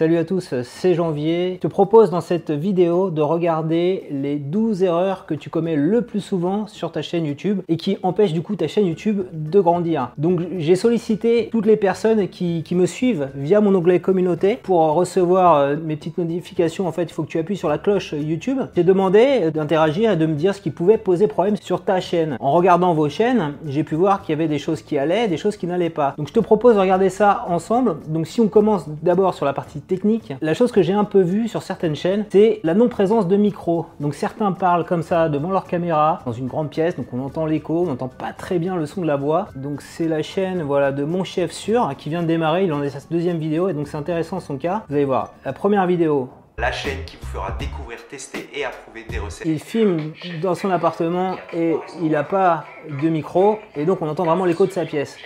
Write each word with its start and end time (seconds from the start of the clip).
Salut 0.00 0.16
à 0.16 0.24
tous, 0.24 0.54
c'est 0.62 0.94
Janvier. 0.94 1.56
Je 1.56 1.58
te 1.58 1.66
propose 1.66 2.08
dans 2.08 2.22
cette 2.22 2.50
vidéo 2.50 3.10
de 3.10 3.20
regarder 3.20 4.06
les 4.10 4.36
12 4.36 4.82
erreurs 4.82 5.26
que 5.26 5.34
tu 5.34 5.50
commets 5.50 5.76
le 5.76 6.00
plus 6.00 6.22
souvent 6.22 6.66
sur 6.66 6.90
ta 6.90 7.02
chaîne 7.02 7.26
YouTube 7.26 7.60
et 7.68 7.76
qui 7.76 7.98
empêchent 8.02 8.32
du 8.32 8.40
coup 8.40 8.56
ta 8.56 8.66
chaîne 8.66 8.86
YouTube 8.86 9.24
de 9.30 9.60
grandir. 9.60 10.12
Donc 10.16 10.40
j'ai 10.56 10.74
sollicité 10.74 11.50
toutes 11.52 11.66
les 11.66 11.76
personnes 11.76 12.28
qui, 12.28 12.64
me 12.70 12.86
suivent 12.86 13.28
via 13.34 13.60
mon 13.60 13.74
onglet 13.74 14.00
communauté 14.00 14.58
pour 14.62 14.80
recevoir 14.94 15.56
euh, 15.56 15.76
mes 15.76 15.96
petites 15.96 16.16
notifications. 16.16 16.88
En 16.88 16.92
fait, 16.92 17.02
il 17.02 17.12
faut 17.12 17.24
que 17.24 17.28
tu 17.28 17.38
appuies 17.38 17.58
sur 17.58 17.68
la 17.68 17.76
cloche 17.76 18.14
YouTube. 18.14 18.58
J'ai 18.74 18.84
demandé 18.84 19.50
d'interagir 19.52 20.12
et 20.12 20.16
de 20.16 20.24
me 20.24 20.34
dire 20.34 20.54
ce 20.54 20.62
qui 20.62 20.70
pouvait 20.70 20.96
poser 20.96 21.26
problème 21.26 21.56
sur 21.56 21.84
ta 21.84 22.00
chaîne. 22.00 22.38
En 22.40 22.52
regardant 22.52 22.94
vos 22.94 23.10
chaînes, 23.10 23.52
j'ai 23.66 23.84
pu 23.84 23.96
voir 23.96 24.22
qu'il 24.22 24.30
y 24.30 24.38
avait 24.38 24.48
des 24.48 24.58
choses 24.58 24.80
qui 24.80 24.96
allaient, 24.96 25.28
des 25.28 25.36
choses 25.36 25.58
qui 25.58 25.66
n'allaient 25.66 25.90
pas. 25.90 26.14
Donc 26.16 26.28
je 26.28 26.32
te 26.32 26.40
propose 26.40 26.76
de 26.76 26.80
regarder 26.80 27.10
ça 27.10 27.44
ensemble. 27.50 27.96
Donc 28.08 28.26
si 28.26 28.40
on 28.40 28.48
commence 28.48 28.86
d'abord 29.02 29.34
sur 29.34 29.44
la 29.44 29.52
partie 29.52 29.82
technique, 29.90 30.32
la 30.40 30.54
chose 30.54 30.70
que 30.70 30.82
j'ai 30.82 30.92
un 30.92 31.04
peu 31.04 31.20
vue 31.20 31.48
sur 31.48 31.62
certaines 31.62 31.96
chaînes, 31.96 32.24
c'est 32.30 32.60
la 32.62 32.74
non-présence 32.74 33.26
de 33.26 33.36
micro. 33.36 33.86
Donc 33.98 34.14
certains 34.14 34.52
parlent 34.52 34.84
comme 34.84 35.02
ça 35.02 35.28
devant 35.28 35.50
leur 35.50 35.64
caméra, 35.64 36.20
dans 36.24 36.32
une 36.32 36.46
grande 36.46 36.70
pièce, 36.70 36.94
donc 36.96 37.12
on 37.12 37.20
entend 37.20 37.44
l'écho, 37.44 37.82
on 37.82 37.86
n'entend 37.86 38.06
pas 38.06 38.32
très 38.32 38.60
bien 38.60 38.76
le 38.76 38.86
son 38.86 39.00
de 39.00 39.06
la 39.08 39.16
voix. 39.16 39.48
Donc 39.56 39.82
c'est 39.82 40.06
la 40.06 40.22
chaîne 40.22 40.62
voilà, 40.62 40.92
de 40.92 41.02
mon 41.02 41.24
chef 41.24 41.50
sûr 41.50 41.82
hein, 41.82 41.94
qui 41.96 42.08
vient 42.08 42.22
de 42.22 42.28
démarrer, 42.28 42.64
il 42.64 42.72
en 42.72 42.82
est 42.84 42.90
sa 42.90 43.00
deuxième 43.10 43.38
vidéo 43.38 43.68
et 43.68 43.74
donc 43.74 43.88
c'est 43.88 43.96
intéressant 43.96 44.38
son 44.38 44.58
cas. 44.58 44.84
Vous 44.88 44.94
allez 44.94 45.04
voir, 45.04 45.32
la 45.44 45.52
première 45.52 45.86
vidéo, 45.86 46.28
la 46.56 46.70
chaîne 46.70 47.04
qui 47.04 47.16
vous 47.16 47.26
fera 47.26 47.50
découvrir, 47.58 47.98
tester 48.06 48.48
et 48.54 48.64
approuver 48.64 49.04
des 49.08 49.18
recettes. 49.18 49.46
Il 49.46 49.58
filme 49.58 50.12
dans 50.40 50.54
son 50.54 50.70
appartement 50.70 51.34
et 51.52 51.74
il 52.00 52.12
n'a 52.12 52.22
pas 52.22 52.64
de 52.88 53.08
micro 53.08 53.58
et 53.74 53.84
donc 53.84 54.02
on 54.02 54.08
entend 54.08 54.24
vraiment 54.24 54.44
l'écho 54.44 54.66
de 54.66 54.72
sa 54.72 54.84
pièce. 54.84 55.16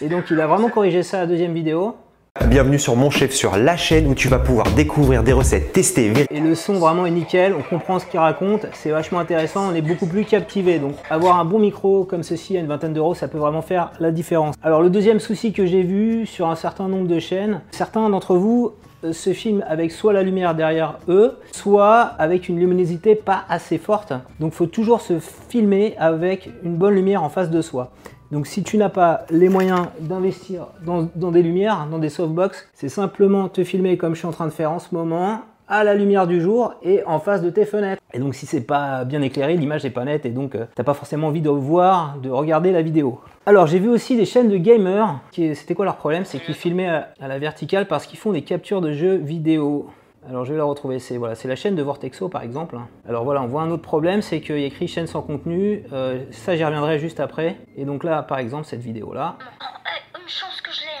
Et 0.00 0.08
donc 0.08 0.26
il 0.30 0.40
a 0.40 0.46
vraiment 0.46 0.68
corrigé 0.68 1.02
ça 1.02 1.16
à 1.16 1.20
la 1.22 1.26
deuxième 1.26 1.54
vidéo. 1.54 1.96
Bienvenue 2.44 2.78
sur 2.78 2.94
Mon 2.94 3.10
Chef 3.10 3.32
sur 3.32 3.56
la 3.56 3.76
chaîne 3.76 4.06
où 4.06 4.14
tu 4.14 4.28
vas 4.28 4.38
pouvoir 4.38 4.70
découvrir 4.72 5.24
des 5.24 5.32
recettes, 5.32 5.72
tester, 5.72 6.12
Et 6.30 6.38
le 6.38 6.54
son 6.54 6.74
vraiment 6.74 7.04
est 7.04 7.10
nickel, 7.10 7.54
on 7.58 7.62
comprend 7.62 7.98
ce 7.98 8.06
qu'il 8.06 8.20
raconte, 8.20 8.66
c'est 8.72 8.90
vachement 8.90 9.18
intéressant, 9.18 9.70
on 9.72 9.74
est 9.74 9.82
beaucoup 9.82 10.06
plus 10.06 10.24
captivé. 10.24 10.78
Donc 10.78 10.94
avoir 11.10 11.40
un 11.40 11.44
bon 11.44 11.58
micro 11.58 12.04
comme 12.04 12.22
ceci 12.22 12.56
à 12.56 12.60
une 12.60 12.66
vingtaine 12.66 12.92
d'euros, 12.92 13.14
ça 13.14 13.26
peut 13.26 13.38
vraiment 13.38 13.62
faire 13.62 13.90
la 13.98 14.12
différence. 14.12 14.54
Alors 14.62 14.80
le 14.80 14.90
deuxième 14.90 15.18
souci 15.18 15.52
que 15.52 15.66
j'ai 15.66 15.82
vu 15.82 16.24
sur 16.26 16.48
un 16.48 16.56
certain 16.56 16.88
nombre 16.88 17.08
de 17.08 17.18
chaînes, 17.18 17.62
certains 17.72 18.08
d'entre 18.08 18.36
vous 18.36 18.72
euh, 19.04 19.12
se 19.12 19.32
filment 19.32 19.64
avec 19.66 19.90
soit 19.90 20.12
la 20.12 20.22
lumière 20.22 20.54
derrière 20.54 20.98
eux, 21.08 21.38
soit 21.52 22.00
avec 22.18 22.48
une 22.48 22.58
luminosité 22.58 23.14
pas 23.14 23.44
assez 23.48 23.78
forte. 23.78 24.12
Donc 24.40 24.52
faut 24.52 24.66
toujours 24.66 25.00
se 25.00 25.18
filmer 25.18 25.94
avec 25.98 26.50
une 26.62 26.76
bonne 26.76 26.94
lumière 26.94 27.22
en 27.22 27.28
face 27.28 27.50
de 27.50 27.60
soi. 27.60 27.92
Donc 28.32 28.46
si 28.46 28.62
tu 28.62 28.76
n'as 28.76 28.88
pas 28.88 29.24
les 29.30 29.48
moyens 29.48 29.86
d'investir 30.00 30.66
dans, 30.84 31.30
des 31.30 31.42
lumières, 31.42 31.86
dans 31.90 31.98
des 31.98 32.08
softbox, 32.08 32.68
c'est 32.74 32.88
simplement 32.88 33.48
te 33.48 33.62
filmer 33.62 33.96
comme 33.96 34.14
je 34.14 34.18
suis 34.18 34.26
en 34.26 34.32
train 34.32 34.46
de 34.46 34.52
faire 34.52 34.72
en 34.72 34.78
ce 34.78 34.94
moment, 34.94 35.40
à 35.68 35.84
la 35.84 35.94
lumière 35.94 36.26
du 36.26 36.40
jour 36.40 36.74
et 36.82 37.02
en 37.06 37.18
face 37.18 37.42
de 37.42 37.50
tes 37.50 37.64
fenêtres. 37.64 38.02
Et 38.12 38.18
donc 38.18 38.34
si 38.34 38.46
c'est 38.46 38.60
pas 38.60 39.04
bien 39.04 39.22
éclairé, 39.22 39.56
l'image 39.56 39.84
n'est 39.84 39.90
pas 39.90 40.04
nette 40.04 40.26
et 40.26 40.30
donc 40.30 40.54
euh, 40.54 40.66
t'as 40.74 40.84
pas 40.84 40.94
forcément 40.94 41.28
envie 41.28 41.40
de 41.40 41.50
voir, 41.50 42.18
de 42.18 42.30
regarder 42.30 42.72
la 42.72 42.82
vidéo. 42.82 43.20
Alors 43.46 43.66
j'ai 43.66 43.78
vu 43.78 43.88
aussi 43.88 44.16
des 44.16 44.24
chaînes 44.24 44.48
de 44.48 44.56
gamers, 44.56 45.20
c'était 45.32 45.74
quoi 45.74 45.84
leur 45.84 45.96
problème? 45.96 46.24
C'est 46.24 46.38
qu'ils 46.38 46.54
filmaient 46.54 47.02
à 47.20 47.28
la 47.28 47.38
verticale 47.38 47.86
parce 47.86 48.06
qu'ils 48.06 48.18
font 48.18 48.32
des 48.32 48.42
captures 48.42 48.80
de 48.80 48.92
jeux 48.92 49.16
vidéo. 49.16 49.88
Alors 50.28 50.44
je 50.44 50.52
vais 50.52 50.58
la 50.58 50.64
retrouver, 50.64 50.98
c'est 50.98 51.18
voilà, 51.18 51.34
la 51.44 51.56
chaîne 51.56 51.76
de 51.76 51.82
Vortexo 51.82 52.28
par 52.28 52.42
exemple. 52.42 52.76
Alors 53.08 53.22
voilà, 53.22 53.42
on 53.42 53.46
voit 53.46 53.62
un 53.62 53.70
autre 53.70 53.82
problème, 53.82 54.22
c'est 54.22 54.40
qu'il 54.40 54.58
y 54.58 54.64
a 54.64 54.66
écrit 54.66 54.88
chaîne 54.88 55.06
sans 55.06 55.22
contenu, 55.22 55.84
euh, 55.92 56.24
ça 56.32 56.56
j'y 56.56 56.64
reviendrai 56.64 56.98
juste 56.98 57.20
après. 57.20 57.56
Et 57.76 57.84
donc 57.84 58.02
là, 58.02 58.22
par 58.22 58.38
exemple, 58.38 58.64
cette 58.64 58.80
vidéo 58.80 59.12
là, 59.12 59.36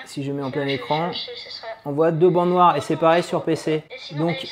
si 0.04 0.22
je 0.22 0.30
mets 0.30 0.42
en 0.42 0.52
plein 0.52 0.66
écran, 0.66 1.10
on 1.84 1.92
voit 1.92 2.12
deux 2.12 2.30
bandes 2.30 2.50
noires 2.50 2.76
et 2.76 2.80
c'est 2.80 2.96
pareil 2.96 3.24
sur 3.24 3.42
PC. 3.42 3.82
Donc 4.16 4.46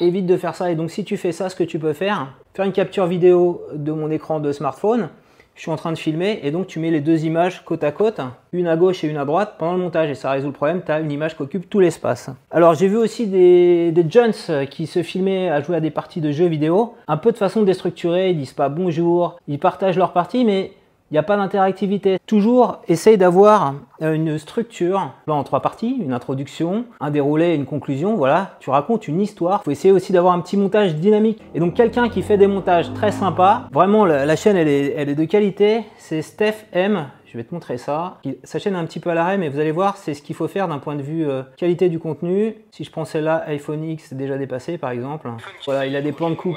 évite 0.00 0.26
de 0.26 0.36
faire 0.36 0.54
ça. 0.54 0.70
Et 0.70 0.74
donc 0.74 0.90
si 0.90 1.04
tu 1.04 1.16
fais 1.18 1.32
ça, 1.32 1.50
ce 1.50 1.56
que 1.56 1.64
tu 1.64 1.78
peux 1.78 1.92
faire, 1.92 2.32
faire 2.54 2.64
une 2.64 2.72
capture 2.72 3.06
vidéo 3.06 3.62
de 3.74 3.92
mon 3.92 4.10
écran 4.10 4.40
de 4.40 4.52
smartphone, 4.52 5.10
je 5.58 5.62
suis 5.62 5.72
en 5.72 5.76
train 5.76 5.90
de 5.90 5.98
filmer 5.98 6.38
et 6.44 6.52
donc 6.52 6.68
tu 6.68 6.78
mets 6.78 6.92
les 6.92 7.00
deux 7.00 7.24
images 7.24 7.64
côte 7.64 7.82
à 7.82 7.90
côte, 7.90 8.20
une 8.52 8.68
à 8.68 8.76
gauche 8.76 9.02
et 9.02 9.08
une 9.08 9.16
à 9.16 9.24
droite 9.24 9.56
pendant 9.58 9.72
le 9.72 9.80
montage 9.80 10.08
et 10.08 10.14
ça 10.14 10.30
résout 10.30 10.46
le 10.46 10.52
problème, 10.52 10.82
tu 10.86 10.92
as 10.92 11.00
une 11.00 11.10
image 11.10 11.36
qui 11.36 11.42
occupe 11.42 11.68
tout 11.68 11.80
l'espace. 11.80 12.30
Alors 12.52 12.74
j'ai 12.74 12.86
vu 12.86 12.96
aussi 12.96 13.26
des, 13.26 13.90
des 13.90 14.06
Jones 14.08 14.32
qui 14.70 14.86
se 14.86 15.02
filmaient 15.02 15.50
à 15.50 15.60
jouer 15.60 15.74
à 15.74 15.80
des 15.80 15.90
parties 15.90 16.20
de 16.20 16.30
jeux 16.30 16.46
vidéo, 16.46 16.94
un 17.08 17.16
peu 17.16 17.32
de 17.32 17.36
façon 17.36 17.62
déstructurée, 17.62 18.30
ils 18.30 18.38
disent 18.38 18.52
pas 18.52 18.68
bonjour, 18.68 19.36
ils 19.48 19.58
partagent 19.58 19.98
leur 19.98 20.12
partie 20.12 20.44
mais 20.44 20.70
il 21.10 21.14
n'y 21.14 21.18
a 21.18 21.22
pas 21.22 21.36
d'interactivité. 21.36 22.18
Toujours 22.26 22.80
essaye 22.88 23.16
d'avoir 23.16 23.74
euh, 24.02 24.12
une 24.12 24.38
structure 24.38 25.12
en 25.26 25.42
trois 25.42 25.60
parties, 25.60 25.96
une 26.00 26.12
introduction, 26.12 26.84
un 27.00 27.10
déroulé, 27.10 27.54
une 27.54 27.64
conclusion. 27.64 28.16
Voilà, 28.16 28.56
tu 28.60 28.70
racontes 28.70 29.08
une 29.08 29.20
histoire. 29.20 29.60
Il 29.62 29.64
faut 29.64 29.70
essayer 29.70 29.92
aussi 29.92 30.12
d'avoir 30.12 30.34
un 30.34 30.40
petit 30.40 30.56
montage 30.56 30.96
dynamique. 30.96 31.40
Et 31.54 31.60
donc 31.60 31.74
quelqu'un 31.74 32.08
qui 32.08 32.22
fait 32.22 32.36
des 32.36 32.46
montages 32.46 32.92
très 32.92 33.12
sympas, 33.12 33.68
vraiment 33.72 34.04
la, 34.04 34.36
chaîne 34.36 34.56
elle 34.56 34.68
est, 34.68 34.94
elle 34.96 35.08
est 35.08 35.14
de 35.14 35.24
qualité, 35.24 35.84
c'est 35.96 36.22
Steph 36.22 36.66
M. 36.72 37.06
Je 37.30 37.36
vais 37.36 37.44
te 37.44 37.52
montrer 37.52 37.76
ça. 37.76 38.18
Sa 38.42 38.58
chaîne 38.58 38.74
est 38.74 38.78
un 38.78 38.86
petit 38.86 39.00
peu 39.00 39.10
à 39.10 39.14
l'arrêt, 39.14 39.36
mais 39.36 39.50
vous 39.50 39.60
allez 39.60 39.70
voir, 39.70 39.98
c'est 39.98 40.14
ce 40.14 40.22
qu'il 40.22 40.34
faut 40.34 40.48
faire 40.48 40.66
d'un 40.66 40.78
point 40.78 40.96
de 40.96 41.02
vue 41.02 41.28
euh, 41.28 41.42
qualité 41.58 41.90
du 41.90 41.98
contenu. 41.98 42.54
Si 42.70 42.84
je 42.84 42.90
prends 42.90 43.04
celle-là, 43.04 43.44
iPhone 43.48 43.84
X 43.84 44.14
déjà 44.14 44.38
dépassé 44.38 44.78
par 44.78 44.90
exemple. 44.90 45.28
Voilà, 45.66 45.84
il 45.84 45.94
a 45.94 46.00
des 46.00 46.12
plans 46.12 46.30
de 46.30 46.36
coupe 46.36 46.56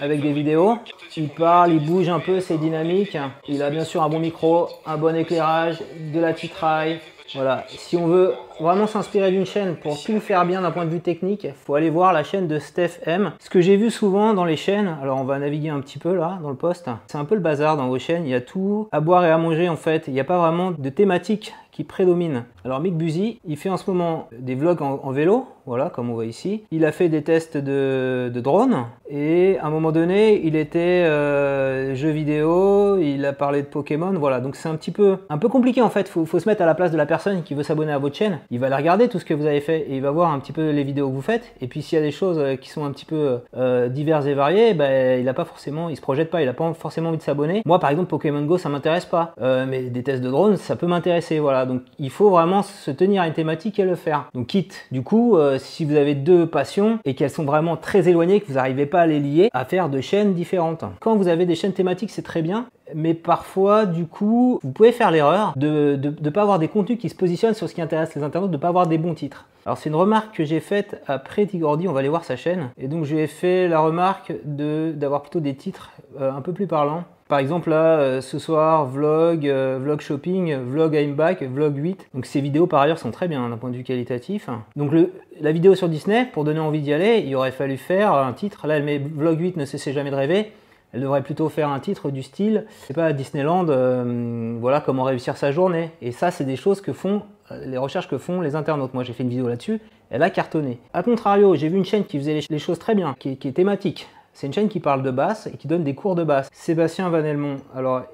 avec 0.00 0.22
des 0.22 0.32
vidéos. 0.32 0.78
Il 1.18 1.28
parle, 1.28 1.72
il 1.72 1.84
bouge 1.84 2.08
un 2.08 2.20
peu, 2.20 2.40
c'est 2.40 2.56
dynamique. 2.56 3.18
Il 3.46 3.62
a 3.62 3.68
bien 3.68 3.84
sûr 3.84 4.02
un 4.02 4.08
bon 4.08 4.18
micro, 4.18 4.68
un 4.86 4.96
bon 4.96 5.14
éclairage, 5.14 5.82
de 6.12 6.18
la 6.18 6.32
titraille, 6.32 6.98
voilà, 7.34 7.64
si 7.68 7.96
on 7.96 8.06
veut 8.06 8.34
vraiment 8.60 8.86
s'inspirer 8.86 9.30
d'une 9.30 9.46
chaîne 9.46 9.76
pour 9.76 10.02
tout 10.02 10.20
faire 10.20 10.44
bien 10.46 10.62
d'un 10.62 10.70
point 10.70 10.84
de 10.84 10.90
vue 10.90 11.00
technique, 11.00 11.46
faut 11.64 11.74
aller 11.74 11.90
voir 11.90 12.12
la 12.12 12.24
chaîne 12.24 12.48
de 12.48 12.58
Steph 12.58 13.00
M. 13.04 13.32
Ce 13.38 13.50
que 13.50 13.60
j'ai 13.60 13.76
vu 13.76 13.90
souvent 13.90 14.34
dans 14.34 14.44
les 14.44 14.56
chaînes, 14.56 14.96
alors 15.02 15.18
on 15.18 15.24
va 15.24 15.38
naviguer 15.38 15.68
un 15.68 15.80
petit 15.80 15.98
peu 15.98 16.14
là 16.14 16.38
dans 16.42 16.50
le 16.50 16.56
poste, 16.56 16.88
c'est 17.06 17.18
un 17.18 17.24
peu 17.24 17.34
le 17.34 17.40
bazar 17.40 17.76
dans 17.76 17.88
vos 17.88 17.98
chaînes, 17.98 18.24
il 18.24 18.30
y 18.30 18.34
a 18.34 18.40
tout 18.40 18.88
à 18.92 19.00
boire 19.00 19.24
et 19.24 19.30
à 19.30 19.38
manger 19.38 19.68
en 19.68 19.76
fait, 19.76 20.04
il 20.06 20.14
n'y 20.14 20.20
a 20.20 20.24
pas 20.24 20.38
vraiment 20.38 20.72
de 20.72 20.88
thématique 20.88 21.54
qui 21.76 21.84
prédomine. 21.84 22.44
Alors 22.64 22.80
Mick 22.80 22.96
Buzy, 22.96 23.38
il 23.46 23.58
fait 23.58 23.68
en 23.68 23.76
ce 23.76 23.90
moment 23.90 24.30
des 24.32 24.54
vlogs 24.54 24.80
en, 24.80 25.10
vélo, 25.10 25.46
voilà, 25.66 25.90
comme 25.90 26.08
on 26.08 26.14
voit 26.14 26.24
ici. 26.24 26.62
Il 26.70 26.86
a 26.86 26.90
fait 26.90 27.10
des 27.10 27.22
tests 27.22 27.58
de, 27.58 28.30
de 28.32 28.40
drone 28.40 28.86
et 29.10 29.58
à 29.60 29.66
un 29.66 29.70
moment 29.70 29.92
donné, 29.92 30.40
il 30.42 30.56
était 30.56 30.78
euh, 30.78 31.94
jeux 31.94 32.10
vidéo, 32.10 32.96
il 32.96 33.26
a 33.26 33.34
parlé 33.34 33.60
de 33.60 33.66
Pokémon, 33.66 34.14
voilà. 34.14 34.40
Donc 34.40 34.56
c'est 34.56 34.70
un 34.70 34.74
petit 34.74 34.90
peu, 34.90 35.18
un 35.28 35.36
peu 35.36 35.50
compliqué 35.50 35.82
en 35.82 35.90
fait. 35.90 36.08
Faut, 36.08 36.24
faut 36.24 36.38
se 36.40 36.48
mettre 36.48 36.62
à 36.62 36.66
la 36.66 36.74
place 36.74 36.92
de 36.92 36.96
la 36.96 37.04
personne 37.04 37.42
qui 37.42 37.52
veut 37.52 37.62
s'abonner 37.62 37.92
à 37.92 37.98
votre 37.98 38.16
chaîne. 38.16 38.38
Il 38.50 38.58
va 38.58 38.66
aller 38.66 38.76
regarder 38.76 39.08
tout 39.08 39.18
ce 39.18 39.24
que 39.24 39.34
vous 39.34 39.46
avez 39.46 39.60
fait 39.60 39.80
et 39.88 39.96
il 39.96 40.02
va 40.02 40.10
voir 40.10 40.32
un 40.32 40.38
petit 40.40 40.52
peu 40.52 40.70
les 40.70 40.82
vidéos 40.82 41.08
que 41.08 41.14
vous 41.14 41.22
faites. 41.22 41.52
Et 41.60 41.66
puis 41.66 41.82
s'il 41.82 41.98
y 41.98 42.00
a 42.00 42.04
des 42.04 42.10
choses 42.10 42.38
euh, 42.38 42.56
qui 42.56 42.70
sont 42.70 42.84
un 42.84 42.92
petit 42.92 43.04
peu 43.04 43.40
euh, 43.56 43.88
diverses 43.88 44.26
et 44.26 44.34
variées, 44.34 44.74
ben, 44.74 45.20
il 45.20 45.28
a 45.28 45.34
pas 45.34 45.44
forcément, 45.44 45.88
il 45.88 45.96
se 45.96 46.02
projette 46.02 46.30
pas, 46.30 46.42
il 46.42 46.48
a 46.48 46.54
pas 46.54 46.72
forcément 46.74 47.10
envie 47.10 47.18
de 47.18 47.22
s'abonner. 47.22 47.62
Moi 47.64 47.78
par 47.78 47.90
exemple, 47.90 48.08
Pokémon 48.08 48.42
Go, 48.42 48.58
ça 48.58 48.68
m'intéresse 48.68 49.04
pas, 49.04 49.34
mais 49.40 49.82
des 49.82 50.02
tests 50.02 50.22
de 50.22 50.30
drone, 50.30 50.56
ça 50.56 50.76
peut 50.76 50.86
m'intéresser, 50.86 51.38
voilà 51.38 51.66
donc 51.66 51.82
il 51.98 52.10
faut 52.10 52.30
vraiment 52.30 52.62
se 52.62 52.90
tenir 52.90 53.22
à 53.22 53.26
une 53.26 53.32
thématique 53.32 53.78
et 53.78 53.84
le 53.84 53.94
faire. 53.94 54.30
Donc 54.34 54.46
quitte 54.46 54.86
du 54.90 55.02
coup, 55.02 55.36
euh, 55.36 55.58
si 55.58 55.84
vous 55.84 55.96
avez 55.96 56.14
deux 56.14 56.46
passions 56.46 56.98
et 57.04 57.14
qu'elles 57.14 57.30
sont 57.30 57.44
vraiment 57.44 57.76
très 57.76 58.08
éloignées, 58.08 58.40
que 58.40 58.46
vous 58.46 58.54
n'arrivez 58.54 58.86
pas 58.86 59.02
à 59.02 59.06
les 59.06 59.20
lier, 59.20 59.50
à 59.52 59.64
faire 59.64 59.88
deux 59.88 60.00
chaînes 60.00 60.34
différentes. 60.34 60.84
Quand 61.00 61.16
vous 61.16 61.28
avez 61.28 61.46
des 61.46 61.54
chaînes 61.54 61.72
thématiques, 61.72 62.10
c'est 62.10 62.22
très 62.22 62.42
bien, 62.42 62.66
mais 62.94 63.14
parfois, 63.14 63.86
du 63.86 64.06
coup, 64.06 64.60
vous 64.62 64.70
pouvez 64.70 64.92
faire 64.92 65.10
l'erreur 65.10 65.52
de 65.56 65.98
ne 66.02 66.30
pas 66.30 66.42
avoir 66.42 66.58
des 66.58 66.68
contenus 66.68 66.98
qui 66.98 67.08
se 67.08 67.14
positionnent 67.14 67.54
sur 67.54 67.68
ce 67.68 67.74
qui 67.74 67.82
intéresse 67.82 68.14
les 68.14 68.22
internautes, 68.22 68.50
de 68.50 68.56
ne 68.56 68.60
pas 68.60 68.68
avoir 68.68 68.86
des 68.86 68.98
bons 68.98 69.14
titres. 69.14 69.46
Alors 69.66 69.78
c'est 69.78 69.88
une 69.88 69.96
remarque 69.96 70.36
que 70.36 70.44
j'ai 70.44 70.60
faite 70.60 71.02
après 71.08 71.44
Tigordi, 71.44 71.88
on 71.88 71.92
va 71.92 71.98
aller 71.98 72.08
voir 72.08 72.24
sa 72.24 72.36
chaîne, 72.36 72.70
et 72.78 72.86
donc 72.86 73.04
j'ai 73.04 73.26
fait 73.26 73.66
la 73.66 73.80
remarque 73.80 74.32
d'avoir 74.44 75.22
plutôt 75.22 75.40
des 75.40 75.56
titres 75.56 75.90
euh, 76.20 76.32
un 76.32 76.40
peu 76.40 76.52
plus 76.52 76.68
parlants. 76.68 77.02
Par 77.26 77.40
exemple 77.40 77.70
là, 77.70 77.98
euh, 77.98 78.20
ce 78.20 78.38
soir, 78.38 78.86
vlog, 78.86 79.48
euh, 79.48 79.80
vlog 79.82 80.00
shopping, 80.00 80.54
vlog 80.54 80.94
I'm 80.94 81.16
back, 81.16 81.42
vlog 81.42 81.76
8. 81.76 82.10
Donc 82.14 82.26
ces 82.26 82.40
vidéos 82.40 82.68
par 82.68 82.80
ailleurs 82.80 83.00
sont 83.00 83.10
très 83.10 83.26
bien 83.26 83.42
hein, 83.42 83.48
d'un 83.48 83.56
point 83.56 83.70
de 83.70 83.76
vue 83.76 83.82
qualitatif. 83.82 84.48
Donc 84.76 84.92
la 85.40 85.50
vidéo 85.50 85.74
sur 85.74 85.88
Disney, 85.88 86.28
pour 86.32 86.44
donner 86.44 86.60
envie 86.60 86.80
d'y 86.80 86.92
aller, 86.92 87.24
il 87.26 87.34
aurait 87.34 87.50
fallu 87.50 87.76
faire 87.76 88.12
un 88.14 88.32
titre. 88.32 88.68
Là 88.68 88.76
elle 88.76 88.84
met 88.84 88.98
vlog 88.98 89.40
8 89.40 89.56
ne 89.56 89.64
cessez 89.64 89.92
jamais 89.92 90.12
de 90.12 90.16
rêver. 90.16 90.52
Elle 90.96 91.02
devrait 91.02 91.20
plutôt 91.20 91.50
faire 91.50 91.68
un 91.68 91.78
titre 91.78 92.10
du 92.10 92.22
style, 92.22 92.64
c'est 92.86 92.94
pas 92.94 93.12
Disneyland, 93.12 93.66
euh, 93.68 94.56
voilà 94.58 94.80
comment 94.80 95.02
réussir 95.02 95.36
sa 95.36 95.52
journée. 95.52 95.90
Et 96.00 96.10
ça, 96.10 96.30
c'est 96.30 96.44
des 96.44 96.56
choses 96.56 96.80
que 96.80 96.94
font 96.94 97.20
les 97.66 97.76
recherches 97.76 98.08
que 98.08 98.16
font 98.16 98.40
les 98.40 98.56
internautes. 98.56 98.94
Moi, 98.94 99.04
j'ai 99.04 99.12
fait 99.12 99.22
une 99.22 99.28
vidéo 99.28 99.46
là-dessus, 99.46 99.78
elle 100.08 100.22
a 100.22 100.30
cartonné. 100.30 100.78
A 100.94 101.02
contrario, 101.02 101.54
j'ai 101.54 101.68
vu 101.68 101.76
une 101.76 101.84
chaîne 101.84 102.06
qui 102.06 102.16
faisait 102.18 102.40
les 102.48 102.58
choses 102.58 102.78
très 102.78 102.94
bien, 102.94 103.14
qui 103.18 103.28
est 103.28 103.52
thématique. 103.52 104.08
C'est 104.32 104.46
une 104.46 104.54
chaîne 104.54 104.70
qui 104.70 104.80
parle 104.80 105.02
de 105.02 105.10
basse 105.10 105.48
et 105.48 105.58
qui 105.58 105.68
donne 105.68 105.84
des 105.84 105.94
cours 105.94 106.14
de 106.14 106.24
basse. 106.24 106.48
Sébastien 106.50 107.10
Van 107.10 107.22
Elmont. 107.22 107.56
Alors, 107.74 108.04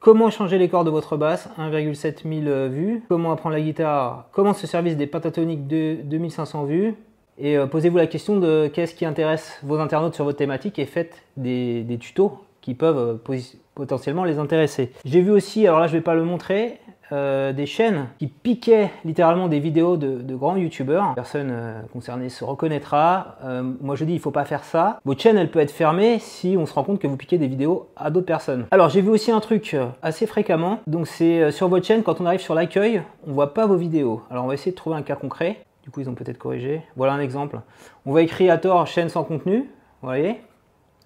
comment 0.00 0.30
changer 0.30 0.56
les 0.56 0.70
cordes 0.70 0.86
de 0.86 0.90
votre 0.90 1.18
basse? 1.18 1.50
1,7 1.58 2.22
000 2.22 2.68
vues. 2.70 3.02
Comment 3.06 3.32
apprendre 3.32 3.54
la 3.54 3.60
guitare? 3.60 4.28
Comment 4.32 4.54
se 4.54 4.66
servir 4.66 4.96
des 4.96 5.06
pentatoniques 5.06 5.66
de 5.66 5.98
2500 6.04 6.64
vues? 6.64 6.94
Et 7.38 7.56
euh, 7.56 7.66
posez-vous 7.66 7.96
la 7.96 8.06
question 8.06 8.38
de 8.38 8.70
qu'est-ce 8.72 8.94
qui 8.94 9.04
intéresse 9.04 9.58
vos 9.62 9.78
internautes 9.78 10.14
sur 10.14 10.24
votre 10.24 10.38
thématique 10.38 10.78
et 10.78 10.86
faites 10.86 11.22
des, 11.36 11.84
tutos 12.00 12.38
qui 12.60 12.74
peuvent 12.74 13.20
euh, 13.28 13.38
potentiellement 13.74 14.24
les 14.24 14.38
intéresser. 14.38 14.92
J'ai 15.04 15.20
vu 15.20 15.30
aussi, 15.30 15.66
alors 15.66 15.80
là 15.80 15.86
je 15.86 15.92
ne 15.92 15.98
vais 15.98 16.04
pas 16.04 16.14
le 16.14 16.24
montrer, 16.24 16.78
euh, 17.12 17.52
des 17.52 17.66
chaînes 17.66 18.06
qui 18.18 18.28
piquaient 18.28 18.90
littéralement 19.04 19.48
des 19.48 19.58
vidéos 19.58 19.96
de, 19.96 20.34
grands 20.34 20.56
youtubeurs. 20.56 21.12
Personne 21.14 21.52
concernée 21.92 22.28
se 22.28 22.44
reconnaîtra. 22.44 23.36
Moi 23.80 23.94
je 23.94 24.04
dis 24.04 24.14
il 24.14 24.20
faut 24.20 24.30
pas 24.30 24.44
faire 24.44 24.64
ça. 24.64 24.98
Votre 25.04 25.20
chaîne 25.20 25.36
elle 25.36 25.50
peut 25.50 25.58
être 25.58 25.70
fermée 25.70 26.18
si 26.18 26.56
on 26.58 26.66
se 26.66 26.72
rend 26.72 26.84
compte 26.84 27.00
que 27.00 27.06
vous 27.06 27.16
piquez 27.16 27.36
des 27.36 27.46
vidéos 27.46 27.88
à 27.96 28.10
d'autres 28.10 28.26
personnes. 28.26 28.66
Alors 28.70 28.88
j'ai 28.88 29.02
vu 29.02 29.10
aussi 29.10 29.30
un 29.30 29.40
truc 29.40 29.76
assez 30.02 30.26
fréquemment. 30.26 30.80
Donc 30.86 31.06
c'est 31.06 31.50
sur 31.50 31.68
votre 31.68 31.84
chaîne 31.84 32.02
quand 32.02 32.20
on 32.20 32.26
arrive 32.26 32.40
sur 32.40 32.54
l'accueil, 32.54 33.02
on 33.26 33.32
voit 33.32 33.52
pas 33.52 33.66
vos 33.66 33.76
vidéos. 33.76 34.22
Alors 34.30 34.44
on 34.44 34.48
va 34.48 34.54
essayer 34.54 34.72
de 34.72 34.76
trouver 34.76 34.96
un 34.96 35.02
cas 35.02 35.16
concret. 35.16 35.58
Du 35.84 35.90
coup 35.90 36.00
ils 36.00 36.08
ont 36.08 36.14
peut-être 36.14 36.38
corrigé. 36.38 36.82
Voilà 36.96 37.12
un 37.12 37.20
exemple. 37.20 37.60
On 38.06 38.10
voit 38.10 38.22
écrit 38.22 38.50
à 38.50 38.58
tort 38.58 38.86
chaîne 38.86 39.08
sans 39.08 39.22
contenu. 39.22 39.58
Vous 40.00 40.08
voyez 40.08 40.40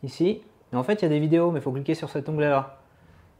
Ici. 0.02 0.40
Et 0.72 0.76
en 0.76 0.84
fait 0.84 0.94
il 0.94 1.02
y 1.02 1.06
a 1.06 1.08
des 1.08 1.18
vidéos 1.18 1.50
mais 1.50 1.58
il 1.58 1.62
faut 1.62 1.72
cliquer 1.72 1.94
sur 1.94 2.08
cet 2.08 2.28
onglet 2.28 2.48
là. 2.48 2.78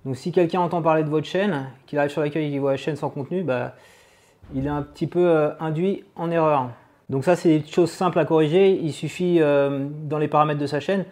Donc 0.05 0.17
si 0.17 0.33
quelqu'un 0.33 0.61
entend 0.61 0.83
parler 0.83 1.05
de 1.05 1.09
votre 1.09 1.27
chaîne, 1.27 1.71
qu'il 1.87 1.99
arrive 1.99 2.11
sur 2.11 2.21
l'accueil 2.21 2.47
et 2.47 2.51
qu'il 2.51 2.61
voit 2.61 2.73
la 2.73 2.77
chaîne 2.77 2.97
sans 2.97 3.11
contenu, 3.11 3.43
bah, 3.43 3.75
il 4.55 4.67
est 4.67 4.71
un 4.71 4.83
petit 4.83 5.07
peu 5.07 5.29
euh, 5.29 5.51
induit 5.61 6.05
en 6.17 6.31
erreur. 6.31 6.71
Donc 7.09 7.25
ça 7.25 7.37
c'est 7.37 7.61
des 7.61 7.67
choses 7.67 7.91
simples 7.91 8.19
à 8.19 8.25
corriger, 8.25 8.71
il 8.71 8.93
suffit 8.93 9.39
euh, 9.41 9.87
dans 10.05 10.19
les 10.19 10.29
paramètres 10.29 10.61
de 10.61 10.67
sa 10.67 10.81
chaîne 10.81 11.05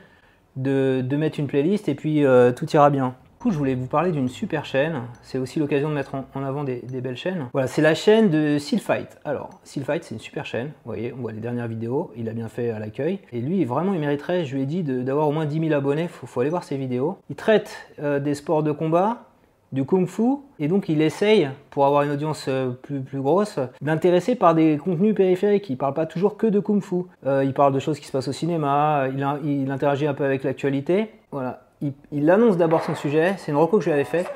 de, 0.57 1.17
mettre 1.17 1.39
une 1.39 1.47
playlist 1.47 1.89
et 1.89 1.95
puis 1.95 2.25
euh, 2.25 2.53
tout 2.53 2.69
ira 2.71 2.91
bien 2.91 3.15
je 3.51 3.59
voulais 3.59 3.75
vous 3.75 3.87
parler 3.87 4.13
d'une 4.13 4.29
super 4.29 4.65
chaîne. 4.65 5.03
C'est 5.23 5.39
aussi 5.39 5.59
l'occasion 5.59 5.89
de 5.89 5.95
mettre 5.95 6.15
en, 6.15 6.43
avant 6.43 6.65
des, 6.65 6.81
belles 7.01 7.17
chaînes. 7.17 7.49
Voilà, 7.53 7.69
c'est 7.69 7.83
la 7.83 7.95
chaîne 7.95 8.31
de 8.31 8.59
Sealfight. 8.59 9.19
Alors, 9.25 9.51
Sealfight, 9.65 10.05
c'est 10.05 10.15
une 10.15 10.21
super 10.21 10.45
chaîne. 10.45 10.67
Vous 10.85 10.93
voyez, 10.93 11.13
on 11.13 11.23
voit 11.23 11.33
les 11.33 11.41
dernières 11.41 11.69
vidéos. 11.69 12.11
Il 12.17 12.29
a 12.29 12.33
bien 12.33 12.49
fait 12.49 12.71
à 12.71 12.79
l'accueil. 12.79 13.21
Et 13.33 13.41
lui, 13.41 13.65
vraiment, 13.65 13.93
il 13.95 14.01
mériterait, 14.01 14.45
je 14.45 14.55
lui 14.55 14.63
ai 14.63 14.67
dit, 14.67 14.83
d'avoir 14.83 15.29
au 15.29 15.33
moins 15.33 15.47
10 15.47 15.61
000 15.69 15.73
abonnés. 15.73 16.03
Il 16.03 16.09
faut, 16.09 16.41
aller 16.41 16.51
voir 16.51 16.65
ses 16.65 16.77
vidéos. 16.77 17.19
Il 17.31 17.37
traite 17.37 17.71
euh, 18.01 18.21
des 18.21 18.35
sports 18.35 18.63
de 18.63 18.73
combat, 18.73 19.25
du 19.73 19.85
kung-fu, 19.85 20.39
et 20.59 20.69
donc 20.69 20.89
il 20.89 21.03
essaye, 21.03 21.51
pour 21.71 21.87
avoir 21.87 22.03
une 22.03 22.11
audience 22.11 22.47
euh, 22.49 22.71
plus, 22.71 23.01
plus 23.01 23.21
grosse, 23.21 23.59
d'intéresser 23.83 24.35
par 24.35 24.55
des 24.55 24.79
contenus 24.79 25.15
périphériques. 25.15 25.69
Il 25.71 25.77
parle 25.77 25.95
pas 25.95 26.07
toujours 26.07 26.37
que 26.37 26.47
de 26.47 26.61
kung-fu. 26.61 27.05
Euh, 27.27 27.45
il 27.45 27.53
parle 27.53 27.73
de 27.75 27.79
choses 27.81 27.99
qui 27.99 28.07
se 28.07 28.13
passent 28.13 28.29
au 28.29 28.33
cinéma, 28.33 29.09
il, 29.09 29.27
il 29.45 29.71
interagit 29.71 30.07
un 30.07 30.15
peu 30.15 30.25
avec 30.25 30.45
l'actualité. 30.45 31.11
Voilà 31.33 31.66
il, 31.83 32.31
annonce 32.31 32.57
d'abord 32.57 32.83
son 32.83 32.95
sujet. 32.95 33.35
C'est 33.39 33.53
une 33.53 33.59
reco 33.59 33.79
que 33.79 33.85
je 33.85 33.91
lui 33.91 33.95
avais 33.95 34.05
faite. 34.05 34.31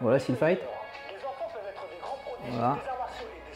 Voilà, 0.00 0.18
s'il 0.18 0.36
fight. 0.36 0.60
Voilà. 2.50 2.76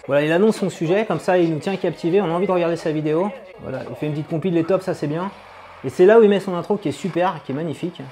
Voilà, 0.06 0.22
il 0.24 0.32
annonce 0.32 0.56
son 0.56 0.70
sujet, 0.70 1.04
comme 1.06 1.20
ça 1.20 1.38
il 1.38 1.52
nous 1.52 1.60
tient 1.60 1.76
captivé, 1.76 2.20
on 2.20 2.24
a 2.24 2.30
envie 2.30 2.46
de 2.46 2.52
regarder 2.52 2.76
sa 2.76 2.90
vidéo. 2.90 3.30
Voilà, 3.60 3.82
il 3.88 3.94
fait 3.94 4.06
une 4.06 4.12
petite 4.12 4.28
compile 4.28 4.54
des 4.54 4.64
tops, 4.64 4.84
ça 4.84 4.94
c'est 4.94 5.06
bien. 5.06 5.30
Et 5.84 5.90
c'est 5.90 6.06
là 6.06 6.18
où 6.18 6.22
il 6.22 6.28
met 6.28 6.40
son 6.40 6.56
intro 6.56 6.76
qui 6.76 6.88
est 6.88 6.92
super, 6.92 7.42
qui 7.44 7.52
est 7.52 7.54
magnifique. 7.54 8.02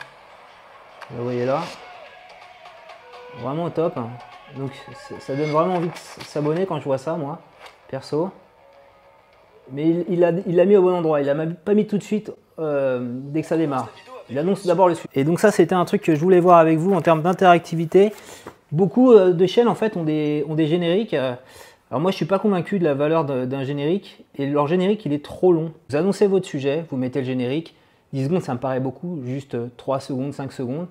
Vous 1.10 1.24
voyez 1.24 1.44
là. 1.44 1.62
Vraiment 3.40 3.64
au 3.64 3.70
top. 3.70 3.98
Donc 4.56 4.70
ça 5.18 5.34
donne 5.34 5.50
vraiment 5.50 5.74
envie 5.74 5.88
de 5.88 6.24
s'abonner 6.24 6.66
quand 6.66 6.78
je 6.78 6.84
vois 6.84 6.98
ça, 6.98 7.14
moi, 7.14 7.40
perso. 7.88 8.30
Mais 9.72 10.04
il 10.08 10.20
l'a 10.20 10.64
mis 10.64 10.76
au 10.76 10.82
bon 10.82 10.94
endroit, 10.94 11.20
il 11.20 11.26
l'a 11.26 11.34
pas 11.46 11.74
mis 11.74 11.86
tout 11.86 11.98
de 11.98 12.02
suite 12.02 12.32
euh, 12.58 13.00
dès 13.02 13.42
que 13.42 13.48
ça 13.48 13.56
démarre. 13.56 13.88
Il 14.30 14.38
annonce 14.38 14.66
d'abord 14.66 14.88
le 14.88 14.94
sujet. 14.94 15.08
Et 15.14 15.24
donc 15.24 15.40
ça, 15.40 15.50
c'était 15.50 15.74
un 15.74 15.84
truc 15.84 16.02
que 16.02 16.14
je 16.14 16.20
voulais 16.20 16.40
voir 16.40 16.58
avec 16.58 16.78
vous 16.78 16.92
en 16.92 17.00
termes 17.00 17.22
d'interactivité. 17.22 18.12
Beaucoup 18.72 19.12
euh, 19.12 19.32
de 19.32 19.46
chaînes, 19.46 19.68
en 19.68 19.74
fait, 19.74 19.96
ont 19.96 20.04
des, 20.04 20.44
ont 20.48 20.54
des 20.54 20.66
génériques. 20.66 21.14
Euh, 21.14 21.34
alors 21.90 22.00
moi, 22.02 22.10
je 22.10 22.16
suis 22.16 22.26
pas 22.26 22.38
convaincu 22.38 22.78
de 22.78 22.84
la 22.84 22.94
valeur 22.94 23.24
d'un 23.24 23.64
générique. 23.64 24.24
Et 24.36 24.46
leur 24.46 24.66
générique, 24.66 25.06
il 25.06 25.12
est 25.12 25.24
trop 25.24 25.52
long. 25.52 25.72
Vous 25.88 25.96
annoncez 25.96 26.26
votre 26.26 26.46
sujet, 26.46 26.84
vous 26.90 26.96
mettez 26.96 27.20
le 27.20 27.26
générique. 27.26 27.74
10 28.12 28.24
secondes, 28.24 28.42
ça 28.42 28.54
me 28.54 28.58
paraît 28.58 28.80
beaucoup. 28.80 29.20
Juste 29.24 29.56
3 29.76 29.96
euh, 29.96 30.00
secondes, 30.00 30.34
5 30.34 30.52
secondes. 30.52 30.88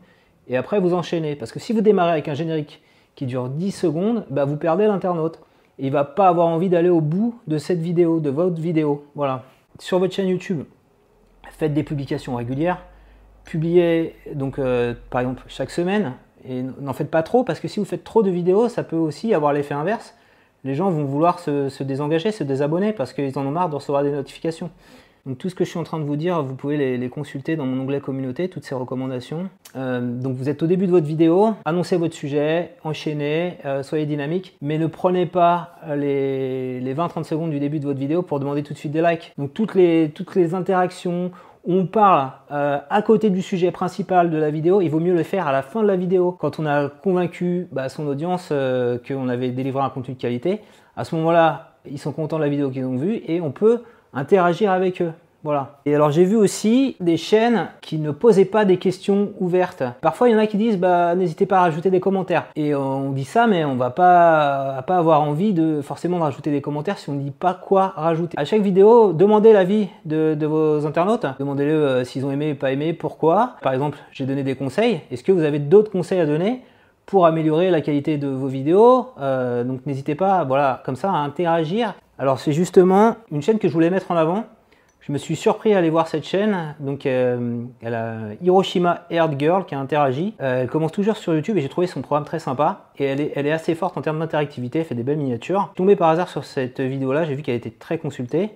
Et 0.47 0.57
après, 0.57 0.79
vous 0.79 0.93
enchaînez. 0.93 1.35
Parce 1.35 1.51
que 1.51 1.59
si 1.59 1.73
vous 1.73 1.81
démarrez 1.81 2.13
avec 2.13 2.27
un 2.27 2.33
générique 2.33 2.81
qui 3.15 3.27
dure 3.27 3.49
10 3.49 3.71
secondes, 3.71 4.25
bah, 4.31 4.45
vous 4.45 4.57
perdez 4.57 4.87
l'internaute. 4.87 5.39
Et 5.77 5.85
il 5.87 5.91
va 5.91 6.03
pas 6.03 6.27
avoir 6.27 6.47
envie 6.47 6.69
d'aller 6.69 6.89
au 6.89 7.01
bout 7.01 7.39
de 7.45 7.59
cette 7.59 7.79
vidéo, 7.79 8.19
de 8.19 8.31
votre 8.31 8.59
vidéo. 8.59 9.05
Voilà. 9.13 9.43
Sur 9.77 9.99
votre 9.99 10.15
chaîne 10.15 10.27
YouTube, 10.27 10.63
faites 11.51 11.75
des 11.75 11.83
publications 11.83 12.35
régulières 12.35 12.79
publiez 13.47 14.13
donc 14.35 14.59
euh, 14.59 14.93
par 15.09 15.21
exemple 15.21 15.43
chaque 15.47 15.71
semaine 15.71 16.13
et 16.47 16.61
n'en 16.61 16.93
faites 16.93 17.09
pas 17.09 17.23
trop 17.23 17.43
parce 17.43 17.59
que 17.59 17.67
si 17.67 17.79
vous 17.79 17.85
faites 17.85 18.03
trop 18.03 18.21
de 18.21 18.29
vidéos, 18.29 18.69
ça 18.69 18.83
peut 18.83 18.95
aussi 18.95 19.33
avoir 19.33 19.53
l'effet 19.53 19.73
inverse. 19.73 20.13
Les 20.63 20.75
gens 20.75 20.89
vont 20.89 21.05
vouloir 21.05 21.39
se, 21.39 21.83
désengager, 21.83 22.31
se 22.31 22.43
désabonner 22.43 22.93
parce 22.93 23.13
qu'ils 23.13 23.37
en 23.39 23.45
ont 23.45 23.51
marre 23.51 23.69
de 23.69 23.75
recevoir 23.75 24.03
des 24.03 24.11
notifications. 24.11 24.69
Donc 25.25 25.37
tout 25.37 25.49
ce 25.49 25.55
que 25.55 25.65
je 25.65 25.69
suis 25.69 25.79
en 25.79 25.83
train 25.83 25.99
de 25.99 26.05
vous 26.05 26.15
dire, 26.15 26.41
vous 26.41 26.55
pouvez 26.55 26.97
les, 26.97 27.09
consulter 27.09 27.57
dans 27.57 27.65
mon 27.65 27.81
onglet 27.81 27.99
communauté, 27.99 28.47
toutes 28.47 28.63
ces 28.63 28.75
recommandations. 28.75 29.49
Euh, 29.75 29.99
donc 29.99 30.37
vous 30.37 30.47
êtes 30.47 30.63
au 30.63 30.67
début 30.67 30.87
de 30.87 30.91
votre 30.91 31.05
vidéo, 31.05 31.53
annoncez 31.65 31.97
votre 31.97 32.15
sujet, 32.15 32.71
enchaînez, 32.85 33.57
euh, 33.65 33.83
soyez 33.83 34.05
dynamique, 34.05 34.57
mais 34.61 34.77
ne 34.77 34.87
prenez 34.87 35.25
pas 35.25 35.75
les, 35.97 36.79
les 36.79 36.95
20-30 36.95 37.23
secondes 37.23 37.51
du 37.51 37.59
début 37.59 37.79
de 37.79 37.85
votre 37.85 37.99
vidéo 37.99 38.21
pour 38.21 38.39
demander 38.39 38.63
tout 38.63 38.73
de 38.73 38.77
suite 38.77 38.93
des 38.93 39.01
likes. 39.01 39.33
Donc 39.37 39.53
toutes 39.53 39.75
les, 39.75 40.11
toutes 40.15 40.35
les 40.35 40.53
interactions 40.53 41.31
on 41.67 41.85
parle 41.85 42.31
euh, 42.51 42.79
à 42.89 43.01
côté 43.01 43.29
du 43.29 43.41
sujet 43.41 43.71
principal 43.71 44.29
de 44.29 44.37
la 44.37 44.49
vidéo, 44.49 44.79
il 44.79 44.87
vaut 44.89 45.01
mieux 45.01 45.13
le 45.13 45.23
faire 45.23 45.47
à 45.47 45.51
la 45.51 45.61
fin 45.61 45.83
de 45.83 45.87
la 45.87 45.97
vidéo, 45.97 46.31
quand 46.31 46.59
on 46.59 46.65
a 46.65 46.87
convaincu 46.87 47.67
bah, 47.73 47.89
son 47.89 48.07
audience 48.07 48.49
euh, 48.51 48.97
qu'on 49.05 49.27
avait 49.27 49.49
délivré 49.49 49.83
un 49.83 49.89
contenu 49.89 50.13
de 50.13 50.19
qualité. 50.19 50.61
À 50.95 51.03
ce 51.03 51.13
moment-là, 51.15 51.73
ils 51.85 51.99
sont 51.99 52.13
contents 52.13 52.37
de 52.37 52.43
la 52.43 52.49
vidéo 52.49 52.69
qu'ils 52.71 52.85
ont 52.85 52.95
vue 52.95 53.21
et 53.27 53.41
on 53.41 53.51
peut 53.51 53.83
interagir 54.13 54.71
avec 54.71 55.01
eux. 55.01 55.11
Voilà. 55.47 55.79
Et 55.85 55.95
alors 55.95 56.11
j'ai 56.11 56.25
vu 56.25 56.35
aussi 56.35 56.97
des 56.99 57.15
chaînes 57.15 57.69
qui 57.79 57.99
ne 57.99 58.11
posaient 58.11 58.43
pas 58.43 58.65
des 58.65 58.75
questions 58.75 59.31
ouvertes. 59.39 59.81
Parfois 60.01 60.27
il 60.27 60.33
y 60.33 60.35
en 60.35 60.39
a 60.39 60.45
qui 60.45 60.57
disent 60.57 60.77
bah 60.77 61.15
n'hésitez 61.15 61.45
pas 61.45 61.59
à 61.59 61.61
rajouter 61.61 61.89
des 61.89 62.01
commentaires. 62.01 62.47
Et 62.57 62.75
on 62.75 63.11
dit 63.11 63.23
ça 63.23 63.47
mais 63.47 63.63
on 63.63 63.77
va 63.77 63.89
pas, 63.89 64.83
avoir 64.89 65.21
envie 65.21 65.53
de 65.53 65.79
forcément 65.81 66.17
de 66.17 66.23
rajouter 66.23 66.51
des 66.51 66.59
commentaires 66.59 66.97
si 66.97 67.09
on 67.09 67.13
ne 67.13 67.21
dit 67.21 67.31
pas 67.31 67.53
quoi 67.53 67.93
rajouter. 67.95 68.37
À 68.37 68.43
chaque 68.43 68.59
vidéo, 68.59 69.13
demandez 69.13 69.53
l'avis 69.53 69.87
de, 70.03 70.45
vos 70.45 70.85
internautes. 70.85 71.25
Demandez-le 71.39 71.71
euh, 71.71 72.03
s'ils 72.03 72.25
ont 72.25 72.31
aimé 72.31 72.51
ou 72.51 72.55
pas 72.55 72.73
aimé, 72.73 72.91
pourquoi. 72.91 73.55
Par 73.61 73.71
exemple, 73.71 73.97
j'ai 74.11 74.25
donné 74.25 74.43
des 74.43 74.55
conseils. 74.55 74.99
Est-ce 75.11 75.23
que 75.23 75.31
vous 75.31 75.43
avez 75.43 75.59
d'autres 75.59 75.91
conseils 75.93 76.19
à 76.19 76.25
donner 76.25 76.61
pour 77.05 77.25
améliorer 77.25 77.71
la 77.71 77.79
qualité 77.79 78.17
de 78.17 78.27
vos 78.27 78.47
vidéos? 78.47 79.11
Euh, 79.21 79.63
donc 79.63 79.85
n'hésitez 79.85 80.15
pas, 80.15 80.43
voilà, 80.43 80.83
comme 80.85 80.97
ça, 80.97 81.09
à 81.09 81.15
interagir. 81.15 81.93
Alors 82.19 82.37
c'est 82.37 82.51
justement 82.51 83.15
une 83.31 83.41
chaîne 83.41 83.59
que 83.59 83.69
je 83.69 83.73
voulais 83.73 83.89
mettre 83.89 84.11
en 84.11 84.17
avant 84.17 84.43
je 85.07 85.13
me 85.13 85.17
suis 85.17 85.37
surpris 85.37 85.73
à 85.73 85.77
aller 85.77 85.89
voir 85.89 86.09
cette 86.09 86.25
chaîne. 86.25 86.75
Donc, 86.81 87.05
euh, 87.05 87.63
elle 87.81 87.95
a 87.95 88.17
Hiroshima 88.41 89.05
Aired 89.09 89.39
Girl 89.39 89.65
qui 89.65 89.73
a 89.73 89.79
interagi. 89.79 90.33
Euh, 90.41 90.63
elle 90.63 90.67
commence 90.67 90.91
toujours 90.91 91.15
sur 91.15 91.33
YouTube 91.33 91.57
et 91.57 91.61
j'ai 91.61 91.69
trouvé 91.69 91.87
son 91.87 92.01
programme 92.01 92.25
très 92.25 92.39
sympa. 92.39 92.89
Et 92.99 93.05
elle 93.05 93.47
est, 93.47 93.51
assez 93.51 93.73
forte 93.73 93.97
en 93.97 94.01
termes 94.01 94.19
d'interactivité. 94.19 94.79
Elle 94.79 94.85
fait 94.85 94.95
des 94.95 95.03
belles 95.03 95.17
miniatures. 95.17 95.71
Tombé 95.75 95.95
par 95.95 96.09
hasard 96.09 96.27
sur 96.27 96.43
cette 96.43 96.81
vidéo-là, 96.81 97.23
j'ai 97.23 97.35
vu 97.35 97.41
qu'elle 97.41 97.55
était 97.55 97.71
très 97.71 97.97
consultée. 97.97 98.49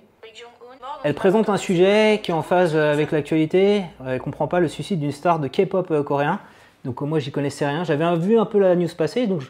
Elle 1.06 1.14
présente 1.14 1.47
un 1.47 1.56
sujet 1.56 2.19
qui 2.21 2.31
est 2.31 2.33
en 2.33 2.42
phase 2.42 2.75
avec 2.75 3.11
l'actualité. 3.11 3.83
Elle 4.06 4.19
comprend 4.19 4.47
pas 4.47 4.59
le 4.59 4.68
suicide 4.68 4.99
d'une 4.99 5.14
star 5.14 5.40
de 5.40 5.47
K-pop 5.47 5.90
euh, 5.90 6.04
coréen. 6.04 6.42
Donc 6.83 6.99
moi 6.99 7.19
j'y 7.19 7.31
connaissais 7.31 7.66
rien. 7.66 7.85
J'avais 7.85 8.14
vu 8.18 8.37
un 8.37 8.45
peu 8.45 8.59
la 8.59 8.75
news 8.75 8.90
passer, 8.97 9.25
donc 9.25 9.42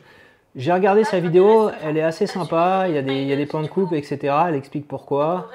j'ai 0.55 0.71
regardé 0.71 1.03
sa 1.03 1.19
vidéo. 1.19 1.71
Elle 1.83 1.97
est 1.97 2.03
assez 2.03 2.27
sympa. 2.27 2.85
Il 2.87 2.93
y 2.93 2.97
a 2.99 3.01
des, 3.01 3.21
il 3.23 3.27
y 3.27 3.33
a 3.33 3.37
des 3.37 3.47
plans 3.47 3.63
de 3.63 3.67
coupe, 3.67 3.91
etc. 3.93 4.35
Elle 4.47 4.55
explique 4.55 4.87
pourquoi 4.87 5.49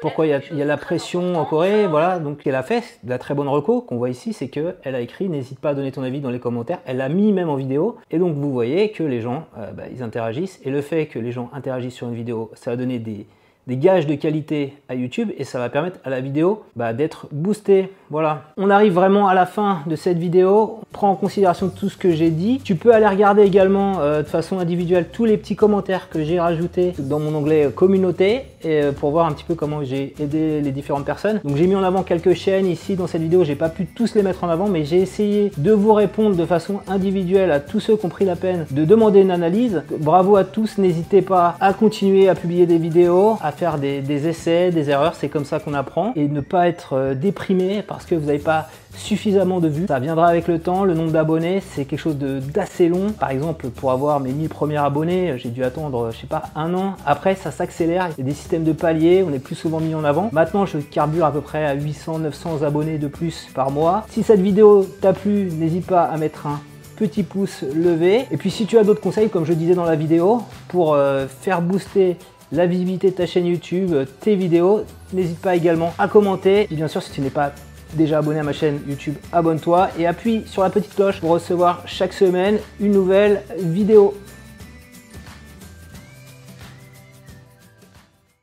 pourquoi 0.00 0.26
il 0.26 0.30
y, 0.30 0.62
a, 0.62 0.64
la 0.64 0.76
pression 0.76 1.36
en 1.36 1.44
Corée, 1.44 1.86
voilà. 1.86 2.18
Donc 2.18 2.46
elle 2.46 2.54
a 2.54 2.62
fait 2.62 2.98
la 3.06 3.18
très 3.18 3.34
bonne 3.34 3.48
reco 3.48 3.80
qu'on 3.80 3.96
voit 3.96 4.10
ici, 4.10 4.32
c'est 4.32 4.48
que 4.48 4.74
elle 4.82 4.94
a 4.94 5.00
écrit 5.00 5.28
n'hésite 5.28 5.58
pas 5.58 5.70
à 5.70 5.74
donner 5.74 5.92
ton 5.92 6.02
avis 6.02 6.20
dans 6.20 6.30
les 6.30 6.40
commentaires. 6.40 6.80
Elle 6.84 6.98
l'a 6.98 7.08
mis 7.08 7.32
même 7.32 7.48
en 7.48 7.56
vidéo, 7.56 7.96
et 8.10 8.18
donc 8.18 8.36
vous 8.36 8.52
voyez 8.52 8.90
que 8.90 9.02
les 9.02 9.20
gens, 9.20 9.46
euh, 9.58 9.72
bah, 9.72 9.84
ils 9.90 10.02
interagissent, 10.02 10.60
et 10.64 10.70
le 10.70 10.80
fait 10.80 11.06
que 11.06 11.18
les 11.18 11.32
gens 11.32 11.50
interagissent 11.52 11.94
sur 11.94 12.08
une 12.08 12.14
vidéo, 12.14 12.50
ça 12.54 12.70
va 12.70 12.76
donner 12.76 12.98
des, 12.98 13.26
gages 13.66 14.06
de 14.06 14.14
qualité 14.14 14.74
à 14.90 14.94
YouTube 14.94 15.30
et 15.38 15.44
ça 15.44 15.58
va 15.58 15.70
permettre 15.70 15.98
à 16.04 16.10
la 16.10 16.20
vidéo 16.20 16.64
bah, 16.76 16.92
d'être 16.92 17.28
boostée. 17.32 17.90
Voilà. 18.10 18.42
On 18.58 18.68
arrive 18.68 18.92
vraiment 18.92 19.26
à 19.26 19.32
la 19.32 19.46
fin 19.46 19.80
de 19.86 19.96
cette 19.96 20.18
vidéo. 20.18 20.80
On 20.82 20.92
prend 20.92 21.10
en 21.10 21.16
considération 21.16 21.70
tout 21.70 21.88
ce 21.88 21.96
que 21.96 22.10
j'ai 22.10 22.30
dit. 22.30 22.60
Tu 22.62 22.74
peux 22.74 22.92
aller 22.92 23.06
regarder 23.06 23.42
également 23.42 24.00
euh, 24.00 24.22
de 24.22 24.28
façon 24.28 24.58
individuelle 24.58 25.06
tous 25.10 25.24
les 25.24 25.38
petits 25.38 25.56
commentaires 25.56 26.10
que 26.10 26.22
j'ai 26.22 26.38
rajoutés 26.38 26.92
dans 26.98 27.18
mon 27.18 27.34
onglet 27.34 27.70
communauté 27.74 28.42
et, 28.64 28.82
euh, 28.82 28.92
pour 28.92 29.10
voir 29.10 29.26
un 29.26 29.32
petit 29.32 29.44
peu 29.44 29.54
comment 29.54 29.84
j'ai 29.84 30.14
aidé 30.20 30.60
les 30.60 30.72
différentes 30.72 31.04
personnes. 31.04 31.40
Donc 31.44 31.56
j'ai 31.56 31.66
mis 31.66 31.76
en 31.76 31.82
avant 31.82 32.02
quelques 32.02 32.34
chaînes 32.34 32.66
ici 32.66 32.96
dans 32.96 33.06
cette 33.06 33.22
vidéo. 33.22 33.44
J'ai 33.44 33.56
pas 33.56 33.68
pu 33.68 33.86
tous 33.86 34.14
les 34.14 34.22
mettre 34.22 34.44
en 34.44 34.48
avant 34.48 34.68
mais 34.68 34.84
j'ai 34.84 34.98
essayé 34.98 35.52
de 35.56 35.72
vous 35.72 35.92
répondre 35.92 36.36
de 36.36 36.46
façon 36.46 36.80
individuelle 36.88 37.50
à 37.50 37.60
tous 37.60 37.80
ceux 37.80 37.96
qui 37.96 38.06
ont 38.06 38.10
pris 38.10 38.24
la 38.24 38.36
peine 38.36 38.66
de 38.70 38.84
demander 38.84 39.20
une 39.20 39.30
analyse. 39.30 39.82
Bravo 39.98 40.36
à 40.36 40.44
tous. 40.44 40.78
N'hésitez 40.78 41.22
pas 41.22 41.56
à 41.60 41.72
continuer 41.72 42.28
à 42.28 42.34
publier 42.34 42.66
des 42.66 42.78
vidéos, 42.78 43.36
à 43.42 43.52
faire 43.52 43.78
des, 43.78 44.28
essais, 44.28 44.70
des 44.70 44.90
erreurs, 44.90 45.14
c'est 45.14 45.28
comme 45.28 45.44
ça 45.44 45.58
qu'on 45.58 45.74
apprend. 45.74 46.12
Et 46.16 46.28
ne 46.28 46.40
pas 46.40 46.68
être 46.68 46.94
euh, 46.94 47.14
déprimé 47.14 47.82
parce 47.86 48.04
que 48.04 48.14
vous 48.14 48.26
n'avez 48.26 48.38
pas 48.38 48.68
suffisamment 48.96 49.60
de 49.60 49.68
vues. 49.68 49.86
Ça 49.88 49.98
viendra 49.98 50.28
avec 50.28 50.48
le 50.48 50.58
temps, 50.58 50.84
le 50.84 50.94
nombre 50.94 51.12
d'abonnés, 51.12 51.62
c'est 51.72 51.84
quelque 51.84 52.00
chose 52.00 52.16
d'assez 52.16 52.88
long. 52.88 53.12
Par 53.12 53.30
exemple, 53.30 53.68
pour 53.68 53.90
avoir 53.90 54.20
mes 54.20 54.32
1000 54.32 54.48
premiers 54.48 54.78
abonnés, 54.78 55.34
j'ai 55.38 55.50
dû 55.50 55.64
attendre, 55.64 56.10
je 56.12 56.18
sais 56.18 56.26
pas, 56.26 56.44
un 56.54 56.74
an. 56.74 56.94
Après, 57.06 57.34
ça 57.34 57.50
s'accélère, 57.50 58.08
il 58.16 58.24
y 58.24 58.26
a 58.26 58.30
des 58.30 58.34
systèmes 58.34 58.64
de 58.64 58.72
paliers, 58.72 59.24
on 59.28 59.32
est 59.32 59.38
plus 59.38 59.54
souvent 59.54 59.80
mis 59.80 59.94
en 59.94 60.04
avant. 60.04 60.30
Maintenant, 60.32 60.66
je 60.66 60.78
carbure 60.78 61.24
à 61.24 61.32
peu 61.32 61.40
près 61.40 61.64
à 61.64 61.74
800, 61.74 62.18
900 62.20 62.62
abonnés 62.62 62.98
de 62.98 63.08
plus 63.08 63.48
par 63.54 63.70
mois. 63.70 64.06
Si 64.10 64.22
cette 64.22 64.40
vidéo 64.40 64.86
t'a 65.00 65.12
plu, 65.12 65.50
n'hésite 65.52 65.86
pas 65.86 66.02
à 66.04 66.16
mettre 66.16 66.46
un 66.46 66.60
petit 66.96 67.22
pouce 67.22 67.62
levé. 67.62 68.26
Et 68.30 68.36
puis 68.36 68.50
si 68.50 68.66
tu 68.66 68.78
as 68.78 68.84
d'autres 68.84 69.00
conseils, 69.00 69.28
comme 69.28 69.44
je 69.44 69.52
disais 69.52 69.74
dans 69.74 69.84
la 69.84 69.96
vidéo, 69.96 70.42
pour 70.68 70.94
euh, 70.94 71.26
faire 71.26 71.60
booster 71.60 72.16
la 72.52 72.66
visibilité 72.66 73.10
de 73.10 73.16
ta 73.16 73.26
chaîne 73.26 73.46
YouTube, 73.46 73.94
tes 74.20 74.36
vidéos, 74.36 74.84
n'hésite 75.12 75.40
pas 75.40 75.56
également 75.56 75.92
à 75.98 76.08
commenter. 76.08 76.68
Et 76.70 76.74
bien 76.74 76.88
sûr, 76.88 77.02
si 77.02 77.10
tu 77.10 77.20
n'es 77.20 77.30
pas 77.30 77.52
déjà 77.94 78.18
abonné 78.18 78.40
à 78.40 78.42
ma 78.42 78.52
chaîne 78.52 78.80
YouTube, 78.88 79.14
abonne-toi 79.32 79.88
et 79.98 80.06
appuie 80.06 80.42
sur 80.46 80.62
la 80.62 80.70
petite 80.70 80.94
cloche 80.94 81.20
pour 81.20 81.30
recevoir 81.30 81.82
chaque 81.86 82.12
semaine 82.12 82.58
une 82.80 82.92
nouvelle 82.92 83.42
vidéo. 83.58 84.14